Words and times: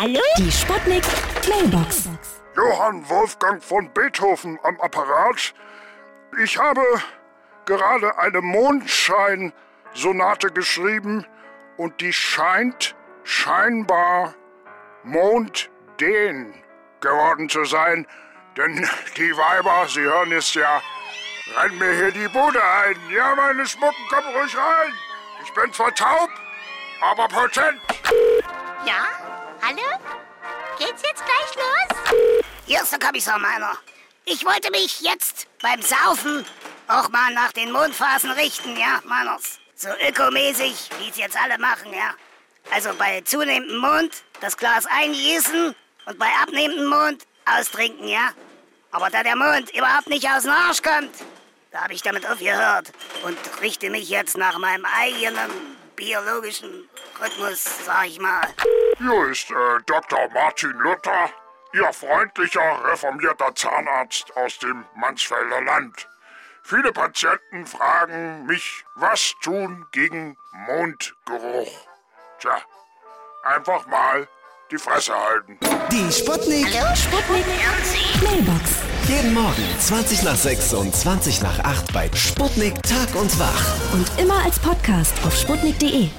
Hallo? 0.00 0.20
Die 0.38 0.50
Sputnik 0.50 1.04
Mailbox. 1.46 2.08
Johann 2.56 3.06
Wolfgang 3.10 3.62
von 3.62 3.92
Beethoven 3.92 4.58
am 4.62 4.80
Apparat. 4.80 5.52
Ich 6.42 6.56
habe 6.56 6.80
gerade 7.66 8.16
eine 8.16 8.40
Mondschein-Sonate 8.40 10.52
geschrieben 10.52 11.26
und 11.76 12.00
die 12.00 12.14
scheint 12.14 12.96
scheinbar 13.24 14.32
monddehn 15.04 16.54
geworden 17.02 17.50
zu 17.50 17.66
sein. 17.66 18.06
Denn 18.56 18.88
die 19.18 19.36
Weiber, 19.36 19.86
Sie 19.86 20.00
hören 20.00 20.32
es 20.32 20.54
ja, 20.54 20.80
rennen 21.58 21.78
mir 21.78 21.92
hier 21.92 22.10
die 22.10 22.28
Bude 22.28 22.64
ein. 22.64 22.96
Ja, 23.14 23.34
meine 23.34 23.66
Schmucken, 23.66 24.08
kommen 24.08 24.34
ruhig 24.34 24.56
rein. 24.56 24.94
Ich 25.44 25.52
bin 25.52 25.70
zwar 25.74 25.94
taub, 25.94 26.30
aber 27.02 27.28
potent. 27.28 27.82
Ja? 28.86 29.04
Hallo? 29.70 30.00
Geht's 30.78 31.02
jetzt 31.02 31.22
gleich 31.24 31.54
los? 31.54 32.42
Hier 32.66 32.82
ist 32.82 32.90
der 32.90 32.98
Kommissar 32.98 33.38
Meiner. 33.38 33.78
Ich 34.24 34.44
wollte 34.44 34.68
mich 34.72 35.00
jetzt 35.00 35.46
beim 35.62 35.80
Saufen 35.80 36.44
auch 36.88 37.08
mal 37.10 37.32
nach 37.34 37.52
den 37.52 37.70
Mondphasen 37.70 38.32
richten, 38.32 38.76
ja, 38.76 39.00
Meiners. 39.04 39.60
So 39.76 39.88
ökomäßig, 40.08 40.90
wie 40.98 41.10
es 41.10 41.16
jetzt 41.18 41.36
alle 41.36 41.56
machen, 41.58 41.94
ja. 41.94 42.14
Also 42.72 42.90
bei 42.98 43.20
zunehmendem 43.20 43.76
Mond 43.78 44.24
das 44.40 44.56
Glas 44.56 44.86
eingießen 44.86 45.76
und 46.06 46.18
bei 46.18 46.28
abnehmendem 46.42 46.86
Mond 46.86 47.22
austrinken, 47.44 48.08
ja. 48.08 48.30
Aber 48.90 49.08
da 49.08 49.22
der 49.22 49.36
Mond 49.36 49.70
überhaupt 49.70 50.08
nicht 50.08 50.28
aus 50.28 50.42
dem 50.42 50.52
Arsch 50.52 50.82
kommt, 50.82 51.14
da 51.70 51.82
habe 51.82 51.92
ich 51.92 52.02
damit 52.02 52.28
aufgehört 52.28 52.90
und 53.22 53.38
richte 53.60 53.88
mich 53.88 54.08
jetzt 54.08 54.36
nach 54.36 54.58
meinem 54.58 54.84
eigenen 54.84 55.76
biologischen 55.94 56.88
Rhythmus, 57.20 57.64
sag 57.86 58.08
ich 58.08 58.18
mal. 58.18 58.48
Hier 59.00 59.30
ist 59.30 59.50
äh, 59.50 59.54
Dr. 59.86 60.28
Martin 60.34 60.72
Luther, 60.72 61.30
Ihr 61.72 61.90
freundlicher, 61.90 62.84
reformierter 62.84 63.54
Zahnarzt 63.54 64.36
aus 64.36 64.58
dem 64.58 64.84
Mansfelder 64.94 65.62
Land. 65.62 66.06
Viele 66.62 66.92
Patienten 66.92 67.64
fragen 67.64 68.44
mich, 68.44 68.84
was 68.96 69.32
tun 69.42 69.86
gegen 69.92 70.36
Mondgeruch. 70.66 71.70
Tja, 72.40 72.58
einfach 73.44 73.86
mal 73.86 74.28
die 74.70 74.76
Fresse 74.76 75.14
halten. 75.14 75.58
Die 75.90 76.12
Sputnik. 76.12 76.66
Sputnik 76.94 77.46
Mailbox. 78.22 78.82
Jeden 79.08 79.32
Morgen 79.32 79.78
20 79.78 80.24
nach 80.24 80.36
6 80.36 80.74
und 80.74 80.94
20 80.94 81.40
nach 81.40 81.58
8 81.60 81.92
bei 81.94 82.10
Sputnik 82.14 82.74
Tag 82.82 83.14
und 83.14 83.38
Wach. 83.40 83.94
Und 83.94 84.10
immer 84.18 84.44
als 84.44 84.58
Podcast 84.58 85.14
auf 85.24 85.34
sputnik.de. 85.34 86.10